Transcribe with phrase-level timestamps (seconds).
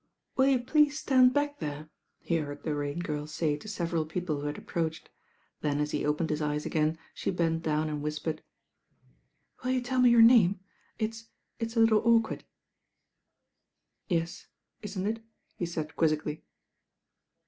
[0.35, 4.39] "Will you pleate ttand back there?" he heard the Rain Girl tay to teveral people
[4.41, 5.09] who had ap proached;
[5.61, 8.41] then at he opened hit eyet again the bent down and whispered,
[9.63, 10.59] "Will you tell me your name?
[10.97, 11.25] It'»—
[11.59, 12.45] it't a little awkward."
[14.07, 14.47] "Yet,
[14.81, 15.23] isn't it?"
[15.55, 16.45] he taid quizzically.